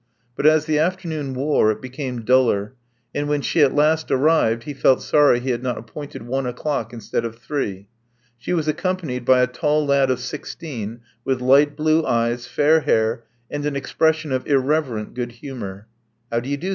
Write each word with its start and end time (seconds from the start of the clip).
But 0.35 0.47
as 0.47 0.65
the 0.65 0.79
afternoon 0.79 1.35
wore, 1.35 1.69
it 1.71 1.79
became 1.79 2.23
duller; 2.25 2.73
and 3.13 3.29
when 3.29 3.41
she 3.41 3.61
at 3.61 3.75
last 3.75 4.09
arrived, 4.09 4.63
he 4.63 4.73
felt 4.73 5.03
sorry 5.03 5.39
he 5.39 5.51
had 5.51 5.61
not 5.61 5.77
appointed 5.77 6.23
one 6.25 6.47
o'clock 6.47 6.91
instead 6.91 7.23
of 7.23 7.37
three. 7.37 7.87
She 8.39 8.51
was 8.51 8.67
accompanied 8.67 9.25
by 9.25 9.41
a 9.43 9.45
tall 9.45 9.85
lad 9.85 10.09
of 10.09 10.19
sixteen, 10.19 11.01
with 11.23 11.39
light 11.39 11.75
blue 11.77 12.03
eyes, 12.03 12.47
fair 12.47 12.79
hair, 12.79 13.25
and 13.51 13.63
an 13.63 13.75
expression 13.75 14.31
of 14.31 14.47
irreverent 14.47 15.13
good 15.13 15.33
humor. 15.33 15.85
How 16.31 16.39
do 16.39 16.49
you 16.49 16.57
do?" 16.57 16.69